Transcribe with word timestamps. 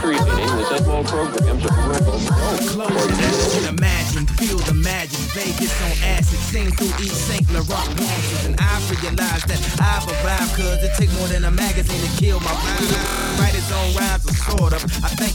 creating 0.00 0.26
the 0.26 0.64
same 0.70 0.88
old 0.90 1.06
programs 1.06 1.64
over 1.64 1.92
and 1.92 2.06
over. 2.06 3.68
Imagine, 3.68 4.26
feel 4.38 4.58
the 4.58 4.74
magic. 4.74 5.18
Vegas 5.36 5.72
on 5.82 5.92
acid, 6.16 6.38
sing 6.38 6.70
through 6.72 6.92
Yves 7.02 7.12
St. 7.12 7.46
Laurent 7.52 7.96
dances. 7.96 8.46
And 8.46 8.56
I 8.58 8.80
realize 8.90 9.44
that 9.44 9.60
I've 9.80 10.06
arrived, 10.08 10.56
cause 10.56 10.82
it 10.82 10.92
takes 10.96 11.12
more 11.18 11.28
than 11.28 11.44
a 11.44 11.50
magazine 11.50 12.00
to 12.00 12.10
kill 12.20 12.40
my 12.40 12.52
vibe. 12.52 13.40
Write 13.40 13.54
his 13.54 13.70
own 13.72 13.94
rhymes, 13.96 14.24
or 14.24 14.34
sort 14.34 14.72
of. 14.72 14.82
I 15.04 15.10
think 15.16 15.34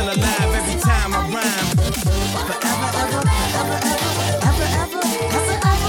still 0.00 0.14
alive 0.14 0.54
every 0.54 0.80
time 0.80 1.12
I 1.14 1.20
rhyme. 1.28 1.76
Forever, 2.48 2.88
ever, 3.04 3.22
ever, 3.60 3.78
ever, 3.80 4.18
ever, 4.48 4.66
ever, 4.80 4.96
ever, 4.96 5.10
ever. 5.12 5.80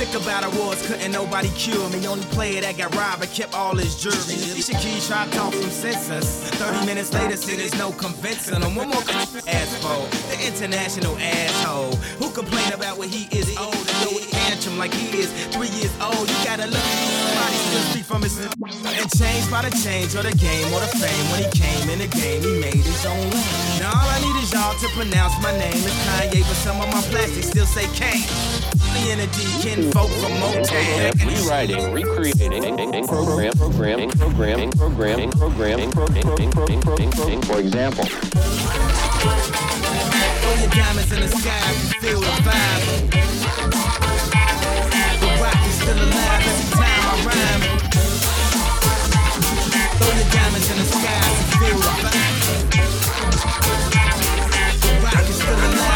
Sick 0.00 0.14
about 0.14 0.44
awards, 0.44 0.86
couldn't 0.86 1.12
nobody 1.12 1.48
cure 1.50 1.88
me. 1.90 2.06
Only 2.06 2.24
player 2.26 2.60
that 2.62 2.78
got 2.78 2.94
robbed, 2.94 3.20
but 3.20 3.30
kept 3.32 3.54
all 3.54 3.76
his 3.76 4.00
jewelry. 4.00 4.36
Tried 5.06 5.30
to 5.30 5.36
talk 5.36 5.52
some 5.52 5.70
sense 5.70 6.08
30 6.60 6.86
minutes 6.86 7.12
later, 7.12 7.36
see 7.36 7.56
there's 7.56 7.76
no 7.76 7.90
convincing 7.92 8.60
him. 8.60 8.74
One 8.76 8.88
more 8.88 9.02
asshole, 9.46 10.06
the 10.28 10.38
international 10.46 11.18
asshole. 11.18 11.96
Who 12.18 12.30
complain 12.30 12.72
about 12.72 12.96
what 12.96 13.08
he 13.08 13.26
is 13.36 13.56
tantrum 14.50 14.78
like 14.78 14.92
he 14.92 15.18
is 15.18 15.30
three 15.54 15.70
years 15.78 15.94
old? 16.02 16.28
You 16.28 16.34
gotta 16.44 16.66
look 16.66 16.82
still 17.70 17.82
speak 17.94 18.04
from 18.04 18.22
his 18.22 18.34
and 18.40 19.10
change 19.14 19.46
by 19.50 19.62
the 19.62 19.70
change 19.78 20.14
or 20.18 20.22
the 20.26 20.34
game 20.34 20.66
or 20.74 20.80
the 20.80 20.90
fame. 20.98 21.24
When 21.30 21.46
he 21.46 21.50
came 21.54 21.88
in 21.88 21.98
the 22.02 22.08
game, 22.10 22.42
he 22.42 22.58
made 22.58 22.82
his 22.82 23.06
own. 23.06 23.30
Now 23.78 23.94
all 23.94 24.10
I 24.10 24.18
need 24.18 24.42
is 24.42 24.50
y'all 24.52 24.74
to 24.74 24.88
pronounce 24.98 25.38
my 25.42 25.52
name. 25.52 25.78
It's 25.86 25.94
Kanye, 26.06 26.42
but 26.42 26.58
some 26.66 26.80
of 26.80 26.88
my 26.90 27.00
plastics 27.14 27.46
still 27.46 27.66
say 27.66 27.86
Kane. 27.94 28.26
Rewriting, 31.30 31.92
recreating, 31.92 33.06
program, 33.06 33.52
programming, 33.54 34.10
programming, 34.10 34.70
programming, 34.72 35.30
programming, 35.30 35.90
programming, 35.92 36.80
programming, 36.80 37.42
for 37.42 37.60
example. 37.60 38.04
Throw 40.42 40.54
your 40.58 40.70
diamonds 40.70 41.12
in 41.12 41.20
the 41.20 41.28
sky, 41.28 41.72
feel 42.02 42.20
the 42.20 42.26
vibe. 42.42 43.20
Still 45.90 46.04
alive 46.04 46.46
every 46.46 46.68
time 46.70 47.02
I 47.02 47.14
rhyme. 47.26 47.62
Throw 49.98 50.12
diamonds 50.30 50.68
in 50.70 50.76
the 50.78 50.84
sky, 50.84 51.22
feel 51.58 51.78
the 51.78 51.90
vibe. 52.06 52.36
The 54.82 54.92
rock 55.02 55.26
is 55.28 55.34
still 55.34 55.56
alive 55.56 55.89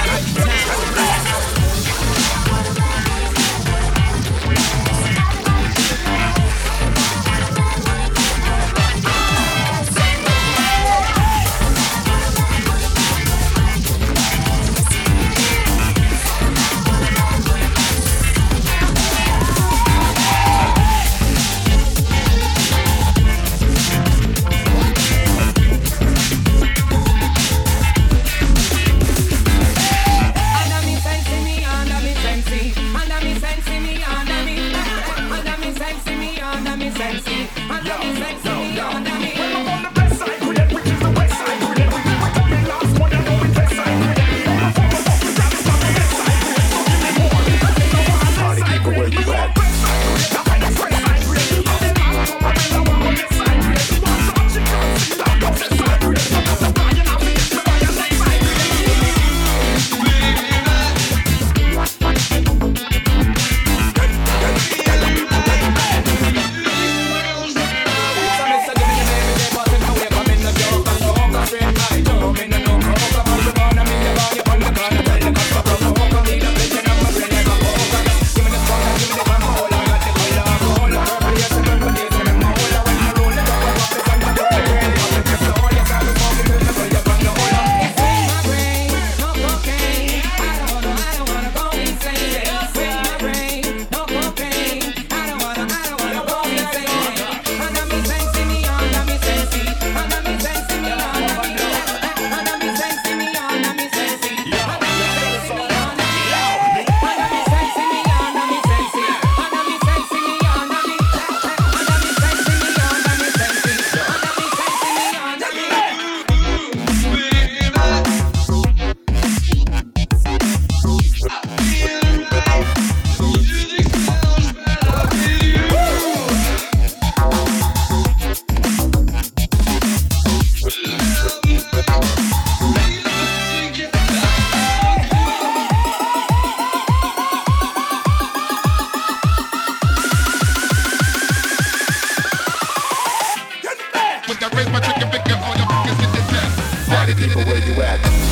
People, 147.16 147.42
where 147.44 147.58
you 147.58 147.80
at? 147.82 148.23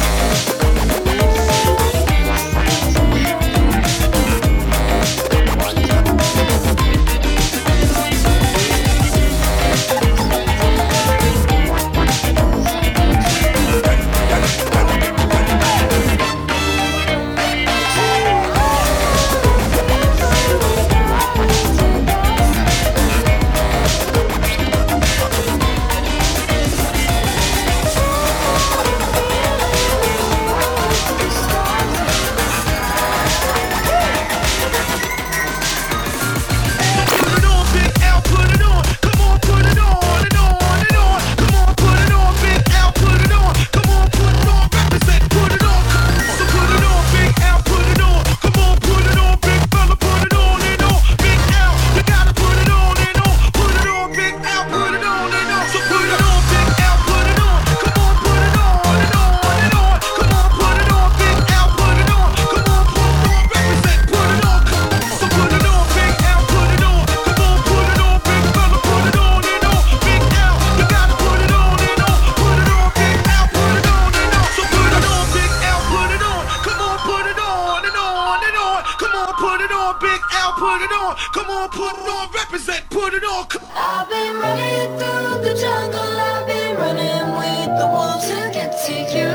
on, 79.32 79.40
put 79.40 79.64
it 79.64 79.72
on, 79.72 79.98
Big 80.00 80.20
L, 80.32 80.52
put 80.52 80.82
it 80.82 80.92
on. 80.92 81.16
Come 81.32 81.50
on, 81.50 81.68
put 81.70 81.92
it 81.92 82.08
on, 82.08 82.32
represent, 82.32 82.88
put 82.90 83.14
it 83.14 83.24
on. 83.24 83.46
Come. 83.46 83.62
I've 83.74 84.08
been 84.08 84.36
running 84.36 84.98
through 84.98 85.42
the 85.44 85.54
jungle, 85.60 86.00
I've 86.00 86.46
been 86.46 86.76
running 86.76 87.36
with 87.36 87.78
the 87.78 87.86
wolves 87.86 88.26
to 88.28 88.50
get 88.52 88.72
to 88.86 88.92
you, 88.92 89.32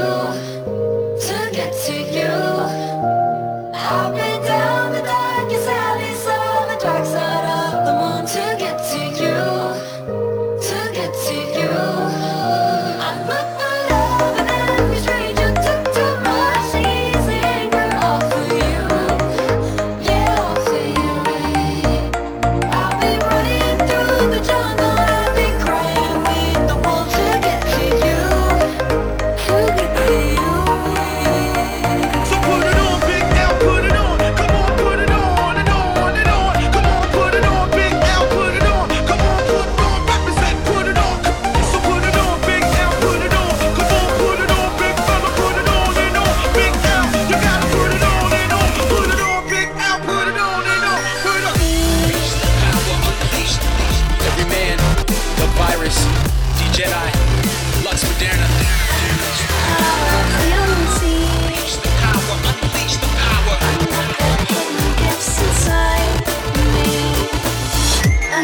to 1.28 1.52
get 1.52 1.74
to 1.86 1.94
you. 1.94 2.34
I've 3.74 4.14
been 4.16 4.27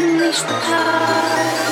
unleash 0.04 0.42
the 0.42 0.58
power. 0.60 1.63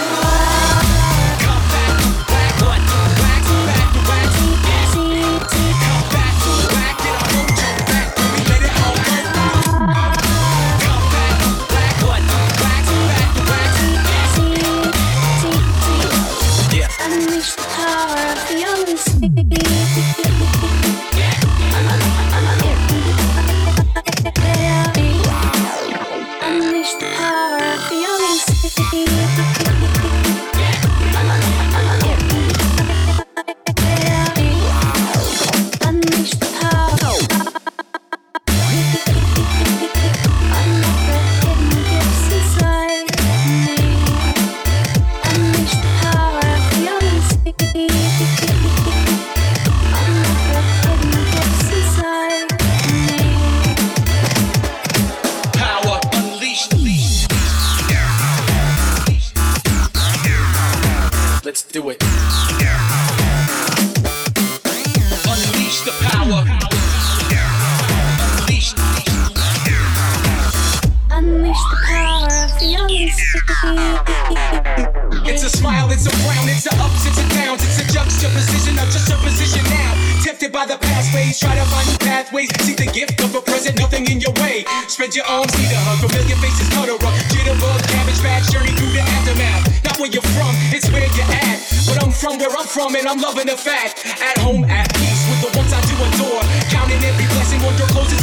affected 80.43 80.53
by 80.53 80.67
the 80.67 80.79
past 80.83 81.15
ways. 81.15 81.39
Try 81.39 81.55
to 81.55 81.65
find 81.71 81.87
new 81.87 81.99
pathways. 81.99 82.51
Seek 82.67 82.77
the 82.77 82.91
gift 82.91 83.21
of 83.23 83.35
a 83.35 83.41
present, 83.43 83.79
nothing 83.79 84.07
in 84.11 84.21
your 84.21 84.33
way. 84.43 84.65
Spread 84.89 85.15
your 85.15 85.25
arms, 85.27 85.53
need 85.59 85.71
a 85.71 85.79
hug. 85.87 86.03
Familiar 86.03 86.37
faces 86.43 86.69
huddle 86.75 86.99
up. 86.99 87.15
Jitterbug, 87.31 87.79
cabbage 87.87 88.21
patch, 88.23 88.51
journey 88.51 88.75
through 88.75 88.91
the 88.91 89.03
aftermath. 89.03 89.85
Not 89.85 89.99
where 89.99 90.11
you're 90.11 90.27
from, 90.35 90.55
it's 90.75 90.91
where 90.91 91.07
you're 91.15 91.31
at. 91.31 91.59
But 91.87 92.03
I'm 92.03 92.11
from 92.11 92.39
where 92.39 92.51
I'm 92.51 92.67
from, 92.67 92.95
and 92.97 93.07
I'm 93.07 93.21
loving 93.21 93.47
the 93.47 93.57
fact. 93.57 94.03
At 94.19 94.39
home, 94.39 94.65
at 94.67 94.91
peace 94.99 95.23
with 95.31 95.47
the 95.47 95.51
ones 95.59 95.71
I 95.71 95.81
do 95.87 95.95
adore. 96.11 96.43
Counting 96.71 97.03
every 97.07 97.27
blessing 97.31 97.63
on 97.63 97.75
your 97.79 97.89
clothes 97.95 98.11
is 98.11 98.23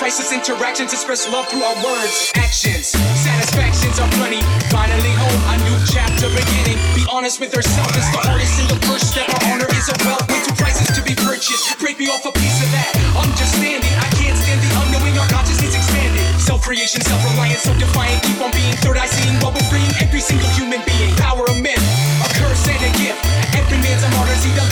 priceless 0.00 0.32
interactions, 0.32 0.96
express 0.96 1.28
love 1.28 1.44
through 1.52 1.60
our 1.60 1.76
words, 1.84 2.32
actions. 2.40 2.96
Satisfactions 3.20 4.00
are 4.00 4.08
plenty. 4.16 4.40
Finally 4.72 5.12
home, 5.20 5.40
a 5.52 5.60
new 5.60 5.76
chapter 5.92 6.24
beginning. 6.32 6.80
Be 6.96 7.04
honest 7.12 7.36
with 7.36 7.52
yourself, 7.52 7.92
it's 7.92 8.08
the 8.08 8.24
hardest 8.24 8.56
and 8.64 8.72
the 8.72 8.80
first 8.88 9.12
step. 9.12 9.28
Our 9.28 9.52
honor 9.52 9.68
is 9.76 9.92
a 9.92 9.96
wealth 10.08 10.24
way 10.32 10.40
too 10.40 10.56
priceless 10.56 10.88
to 10.96 11.04
be 11.04 11.12
purchased. 11.12 11.76
Break 11.76 12.00
me 12.00 12.08
off 12.08 12.24
a 12.24 12.32
piece 12.32 12.64
of 12.64 12.72
that. 12.72 12.96
Understanding, 13.12 13.92
I 14.00 14.08
can't 14.16 14.40
stand 14.40 14.64
the 14.64 14.72
unknowing. 14.80 15.20
Our 15.20 15.28
consciousness 15.28 15.76
expanded. 15.76 16.24
Self 16.40 16.64
creation, 16.64 17.04
self 17.04 17.20
reliance, 17.36 17.68
self 17.68 17.76
defiant. 17.76 18.24
Keep 18.24 18.40
on 18.40 18.56
being 18.56 18.72
third 18.80 18.96
eye 18.96 19.04
seeing, 19.04 19.36
bubble 19.36 19.60
freeing 19.68 19.92
every 20.00 20.24
single 20.24 20.48
human 20.56 20.80
being. 20.88 21.12
Power 21.20 21.44
a 21.44 21.56
myth, 21.60 21.84
a 22.24 22.28
curse 22.40 22.64
and 22.72 22.80
a 22.80 22.90
gift. 22.96 23.20
Every 23.52 23.76
man's 23.84 24.00
a 24.00 24.08
martyr, 24.16 24.32
see 24.40 24.48
the 24.56 24.64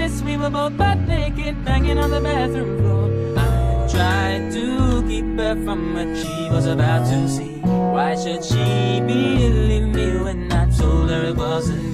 this, 0.00 0.22
we 0.22 0.36
were 0.36 0.50
both 0.50 0.76
butt 0.76 0.98
naked, 1.06 1.62
banging 1.64 1.98
on 1.98 2.10
the 2.10 2.20
bathroom 2.20 2.78
floor. 2.78 3.06
I 3.36 3.88
tried 3.94 4.50
to 4.56 5.02
keep 5.06 5.28
her 5.38 5.54
from 5.64 5.80
what 5.94 6.10
she 6.16 6.48
was 6.54 6.66
about 6.66 7.04
to 7.10 7.28
see. 7.28 7.60
Why 7.94 8.16
should 8.22 8.42
she 8.42 9.00
believe 9.12 9.88
me 9.98 10.08
when 10.26 10.50
I 10.52 10.64
told 10.70 11.10
her 11.10 11.22
it 11.30 11.36
wasn't? 11.36 11.89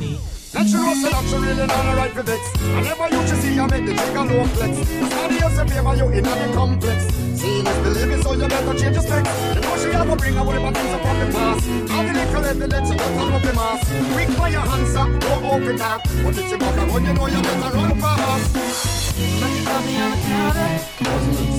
Natural 0.57 0.95
selection 0.95 1.43
really 1.43 1.67
not 1.67 1.85
a 1.85 1.97
right 1.97 2.11
for 2.13 2.23
vex. 2.23 2.41
I 2.65 2.81
never 2.81 3.09
used 3.15 3.29
to 3.29 3.37
see 3.43 3.53
you 3.53 3.67
make 3.69 3.85
the 3.85 3.93
jig 3.93 4.17
and 4.17 4.31
low 4.33 4.45
flex. 4.57 4.73
Somebody 4.89 5.39
else 5.45 5.59
in 5.59 5.69
favor, 5.69 5.95
you 5.95 6.09
in 6.09 6.25
the 6.25 6.51
complex. 6.55 7.13
Seeing 7.37 7.67
is 7.67 7.79
believing, 7.85 8.23
so 8.23 8.33
you 8.33 8.49
better 8.49 8.73
change 8.73 8.97
your 8.97 9.05
specs. 9.05 9.29
You 9.55 9.61
know 9.61 9.77
she 9.77 9.89
ever 9.93 10.13
a 10.13 10.17
bring 10.17 10.37
away 10.39 10.57
my 10.57 10.73
things 10.73 10.95
upon 10.97 11.17
the 11.21 11.27
past. 11.37 11.69
All 11.93 12.05
the 12.09 12.13
little 12.17 12.45
evidence 12.47 12.89
you 12.89 12.97
got 12.97 13.13
out 13.21 13.35
of 13.37 13.43
the 13.45 13.53
mask. 13.53 13.85
Quick 14.15 14.31
by 14.39 14.49
your 14.49 14.63
hands 14.63 14.97
up, 14.97 15.21
don't 15.21 15.45
open 15.45 15.79
up. 15.79 16.01
But 16.25 16.39
if 16.41 16.51
you 16.51 16.57
back 16.57 16.79
and 16.81 16.89
run, 16.89 17.05
you 17.05 17.13
know 17.13 17.27
you 17.27 17.43
better 17.43 17.77
run 17.77 18.01
fast. 18.01 18.55
But 18.57 19.51
you 19.53 19.61
me 19.85 19.95
on 20.01 20.11
the 20.11 20.19
counter. 20.25 20.73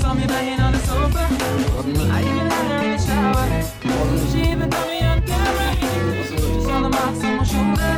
Saw 0.01 0.13
me 0.15 0.25
banging 0.25 0.59
on 0.59 0.73
the 0.73 0.79
sofa. 0.79 1.23
I 2.17 2.21
even 2.25 2.49
had 2.49 2.65
her 2.65 2.81
in 2.81 2.91
the 2.97 3.01
shower. 3.05 3.45
She 4.31 4.39
even 4.51 4.71
caught 4.71 4.89
me 4.89 5.05
on 5.05 5.21
camera. 5.21 5.69
Saw 6.65 6.81
the 6.81 6.89
marks 6.89 7.23
on 7.23 7.37
my 7.37 7.43
shoulder. 7.45 7.93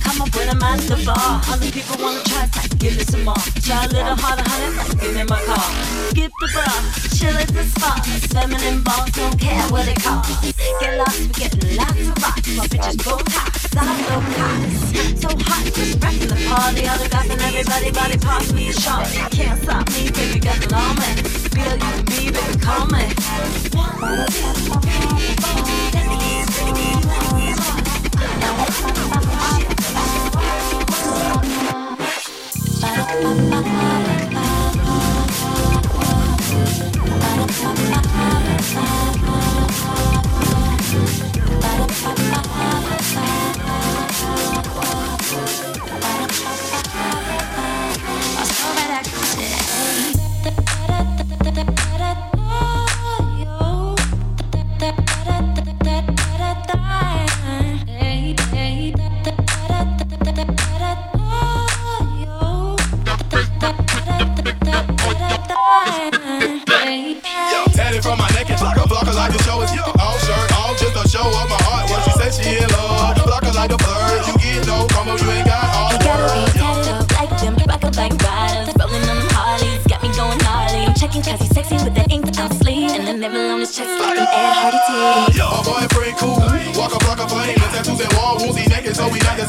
Come 0.00 0.22
up 0.22 0.34
when 0.34 0.48
I'm 0.48 0.62
at 0.62 0.80
the 0.88 0.96
bar. 1.04 1.40
Other 1.48 1.70
people 1.70 1.96
wanna 2.02 2.22
try 2.24 2.46
to 2.46 2.76
give 2.76 2.96
me 2.96 3.04
some 3.04 3.24
more. 3.24 3.40
Try 3.62 3.84
a 3.84 3.88
little 3.88 4.16
harder, 4.16 4.44
honey, 4.46 5.00
give 5.00 5.14
me 5.14 5.24
my 5.24 5.40
car. 5.44 5.68
Skip 6.10 6.32
the 6.40 6.48
bra, 6.52 6.68
chill 7.16 7.36
at 7.36 7.48
the 7.48 7.64
spot. 7.64 8.04
Feminine 8.32 8.82
balls 8.82 9.10
don't 9.12 9.38
care 9.38 9.62
what 9.68 9.88
it 9.88 10.00
costs. 10.02 10.52
Get 10.80 10.98
lost, 10.98 11.20
we 11.20 11.28
getting 11.34 11.76
lots 11.76 12.00
of 12.00 12.16
rocks. 12.22 12.48
My 12.56 12.66
bitches 12.66 12.98
go 13.04 13.16
tops, 13.18 13.76
I 13.76 13.94
go 14.08 14.16
cops. 14.36 15.20
So 15.20 15.28
hot, 15.48 15.64
just 15.74 16.02
wrecking 16.02 16.28
the 16.28 16.38
party. 16.48 16.86
All 16.86 16.98
the 16.98 17.08
guys 17.08 17.30
and 17.30 17.40
everybody 17.40 17.90
body 17.90 18.18
parts 18.18 18.52
with 18.52 18.66
the 18.68 18.80
shot. 18.80 19.06
Can't 19.32 19.60
stop 19.62 19.88
me, 19.92 20.10
baby, 20.10 20.40
got 20.40 20.56
the 20.60 20.68
law 20.72 20.92
man. 20.94 21.16
Feel 21.54 21.74
you 21.76 21.94
me, 22.10 22.30
baby, 22.30 22.58
call 22.60 22.86
me. 22.86 23.16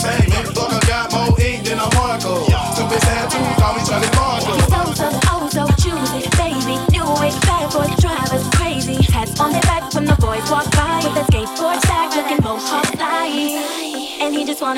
Naked, 0.04 0.57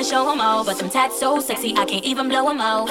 show 0.09 0.31
'em 0.31 0.41
all, 0.41 0.63
but 0.63 0.75
them 0.79 0.89
tats 0.89 1.19
so 1.19 1.39
sexy 1.39 1.71
I 1.77 1.85
can't 1.85 2.03
even 2.03 2.27
blow 2.27 2.39
blow 2.39 2.51
'em 2.51 2.61
out. 2.61 2.87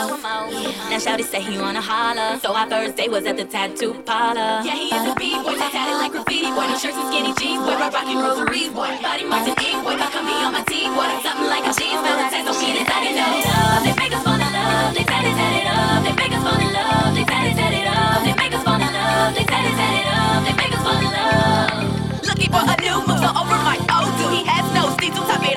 Now 0.91 0.99
Shouty 1.05 1.25
say 1.25 1.41
he 1.41 1.59
wanna 1.59 1.81
holler, 1.81 2.39
so 2.43 2.55
our 2.55 2.69
first 2.69 2.97
day 2.97 3.09
was 3.09 3.25
at 3.27 3.37
the 3.37 3.45
tattoo 3.45 3.93
parlor. 4.07 4.63
Yeah, 4.67 4.77
he 4.83 4.87
is 4.97 5.05
a 5.11 5.15
beat 5.21 5.43
boy, 5.43 5.57
tatted 5.59 5.99
like 6.03 6.13
graffiti 6.13 6.51
boy. 6.57 6.67
No 6.71 6.77
shirts 6.83 6.99
and 7.01 7.09
skinny 7.09 7.33
jeans, 7.41 7.63
boy, 7.65 7.77
we're 7.81 7.91
rocking 7.97 8.19
rosaries, 8.25 8.71
boy. 8.79 8.91
Body 9.03 9.25
marks 9.25 9.49
and 9.51 9.59
ink, 9.69 9.83
boy, 9.85 9.97
come 10.15 10.27
me 10.27 10.37
on 10.47 10.53
my 10.53 10.63
teeth, 10.71 10.93
boy. 10.97 11.09
Something 11.25 11.49
like 11.55 11.67
a 11.71 11.73
cheese, 11.79 12.01
but 12.05 12.15
the 12.21 12.27
tats 12.33 12.45
don't 12.47 12.59
mean 12.63 12.77
it's 12.81 12.89
not 12.93 13.03
enough. 13.11 13.83
They 13.85 13.95
make 14.01 14.13
us 14.17 14.23
fall 14.27 14.41
in 14.47 14.53
love, 14.59 14.95
they 14.97 15.05
tat 15.11 15.25
it, 15.31 15.35
tat 15.41 15.55
it 15.61 15.69
up. 15.77 15.99
They 16.05 16.15
make 16.21 16.33
us 16.37 16.43
fall 16.47 16.61
in 16.67 16.71
love, 16.79 17.11
they 17.17 17.25
tat 17.31 17.47
it, 17.51 17.55
tat 17.61 17.75
it 17.81 17.89
up. 17.99 18.19
They 18.27 18.35
make 18.41 18.55
us 18.57 18.63
fall 18.67 18.83
in 18.87 18.93
love, 18.99 19.31
they 19.37 19.45
tat 19.51 19.65
it, 19.71 19.75
tat 19.81 19.95
it 20.01 20.07
up. 20.19 20.39
They 20.47 20.55
make 20.61 20.73
us 20.77 20.83
fall 20.87 21.01
in 21.07 21.11
love. 21.19 22.27
Looking 22.29 22.51
for 22.55 22.63
a 22.73 22.77
new 22.85 22.99
move, 23.07 23.21
so 23.25 23.29
over 23.41 23.59
my 23.69 23.77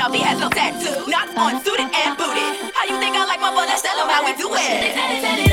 it 0.01 0.05
off, 0.05 0.13
he 0.13 0.21
has 0.21 0.39
no 0.39 0.49
tattoo. 0.49 1.09
Not 1.09 1.29
on, 1.37 1.63
suited 1.63 1.89
and 1.93 2.17
booted. 2.17 2.73
How 2.73 2.85
you 2.85 2.97
think 2.99 3.15
I 3.15 3.25
like 3.25 3.39
my 3.39 3.51
boy? 3.51 3.65
Let's 3.67 3.81
tell 3.81 3.97
him 3.97 4.09
how 4.09 4.25
we 4.25 4.33
do 4.35 4.49
it. 4.53 5.50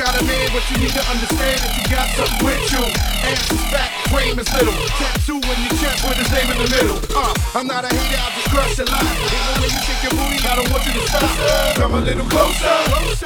Got 0.00 0.16
a 0.16 0.24
man, 0.24 0.48
but 0.56 0.64
you 0.72 0.80
need 0.80 0.96
to 0.96 1.04
understand 1.12 1.60
that 1.60 1.72
you 1.76 1.84
got 1.92 2.08
something 2.16 2.40
with 2.40 2.64
you. 2.72 2.80
Ass 3.20 3.52
is 3.52 3.60
fat, 3.68 3.92
frame 4.08 4.40
is 4.40 4.48
little. 4.56 4.72
Tattoo 4.96 5.36
in 5.36 5.58
your 5.60 5.76
chest 5.76 6.00
with 6.08 6.16
his 6.16 6.30
name 6.32 6.48
in 6.48 6.56
the 6.56 6.68
middle. 6.72 6.96
Uh, 7.12 7.36
I'm 7.52 7.68
not 7.68 7.84
a 7.84 7.92
hater, 7.92 8.16
I 8.16 8.32
just 8.32 8.48
crush 8.48 8.80
a 8.80 8.88
lot. 8.88 9.04
Ain't 9.04 9.44
no 9.44 9.52
way 9.60 9.68
you 9.68 9.80
shake 9.84 10.00
your 10.08 10.16
booty, 10.16 10.40
I 10.40 10.56
don't 10.56 10.72
want 10.72 10.88
you 10.88 10.96
to 10.96 11.02
stop. 11.04 11.28
Come 11.76 11.92
a 11.92 12.00
little 12.00 12.24
closer. 12.32 12.64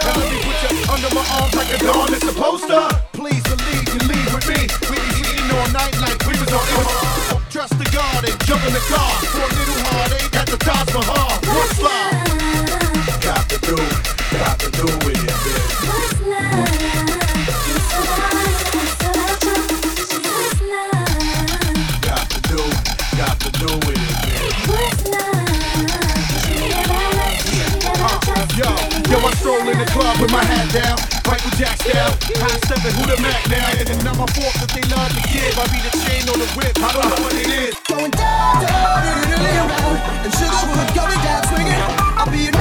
And 0.03 0.15
let 0.19 0.27
me 0.27 0.39
put 0.43 0.59
you 0.67 0.83
under 0.91 1.11
my 1.15 1.23
arms 1.39 1.55
like 1.55 1.71
a 1.71 1.79
dawn 1.79 2.11
is 2.11 2.27
a 2.27 2.35
poster. 2.35 2.83
Please 3.15 3.45
believe 3.47 3.87
you 3.95 4.01
leave 4.11 4.29
with 4.35 4.47
me. 4.51 4.61
We 4.91 4.99
be 4.99 5.19
eating 5.31 5.51
all 5.55 5.71
night 5.71 5.95
like 6.03 6.19
we 6.27 6.35
was 6.35 6.51
on 6.51 6.67
it. 6.75 6.91
Trust 7.55 7.79
the 7.79 7.87
God 7.95 8.27
and 8.27 8.35
jump 8.51 8.67
in 8.67 8.75
the 8.75 8.83
car. 8.91 9.15
For 9.31 9.47
a 9.47 9.51
little 9.63 9.79
heartache 9.95 10.35
at 10.43 10.47
the 10.51 10.59
Taj 10.59 10.91
Mahal. 10.91 11.39
What's 11.39 11.79
love? 11.79 12.19
Got 13.23 13.47
to 13.47 13.59
do, 13.63 13.79
got 14.35 14.59
to 14.59 14.69
do 14.75 15.04
the 29.85 29.93
club 29.93 30.21
with 30.21 30.33
my 30.33 30.45
hat 30.45 30.73
down. 30.73 30.97
Michael 31.29 31.53
Jack 31.57 31.77
style, 31.81 32.13
high 32.41 32.59
stepping, 32.65 32.95
who 32.97 33.05
the 33.09 33.21
Mac 33.21 33.41
now? 33.49 33.69
And 33.81 34.05
now 34.05 34.15
my 34.15 34.29
fork 34.33 34.55
that 34.61 34.71
they 34.73 34.85
love 34.89 35.13
to 35.13 35.23
give. 35.29 35.57
I 35.57 35.65
be 35.69 35.79
the 35.85 35.93
chain 36.05 36.25
on 36.29 36.39
the 36.41 36.49
whip, 36.57 36.73
I 36.81 36.89
don't 36.93 37.09
know 37.09 37.21
what 37.25 37.35
it 37.35 37.49
is. 37.49 37.75
Going 37.89 38.13
down, 38.13 38.65
down, 38.65 39.05
and 39.05 39.45
around, 39.45 39.97
and 40.25 40.33
sugar 40.33 40.63
will 40.69 40.89
down 41.25 41.43
swinging. 41.49 41.81
I'll 42.17 42.31
be 42.31 42.54